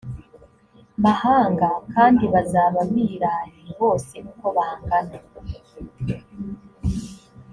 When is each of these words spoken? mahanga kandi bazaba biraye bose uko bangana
mahanga 1.03 1.69
kandi 1.93 2.23
bazaba 2.33 2.79
biraye 2.93 3.61
bose 3.79 4.15
uko 4.31 4.45
bangana 4.55 5.17